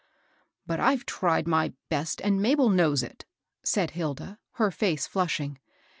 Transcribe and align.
"But 0.65 0.79
IVe 0.79 1.05
tried 1.05 1.47
my 1.47 1.73
best, 1.89 2.21
and 2.21 2.41
Mabel 2.41 2.69
knows 2.71 3.03
it,'* 3.03 3.23
said 3.63 3.91
Hilda, 3.91 4.39
her 4.53 4.71
face 4.71 5.05
flushing. 5.05 5.59